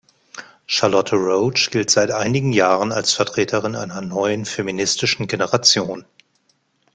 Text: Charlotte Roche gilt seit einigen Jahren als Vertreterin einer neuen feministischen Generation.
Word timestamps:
Charlotte 0.65 1.13
Roche 1.15 1.69
gilt 1.69 1.91
seit 1.91 2.09
einigen 2.09 2.53
Jahren 2.53 2.91
als 2.91 3.13
Vertreterin 3.13 3.75
einer 3.75 4.01
neuen 4.01 4.45
feministischen 4.45 5.27
Generation. 5.27 6.05